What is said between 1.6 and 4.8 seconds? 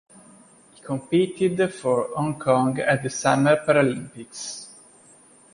for Hong Kong at the Summer Paralympics.